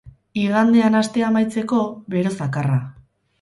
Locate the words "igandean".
0.43-0.97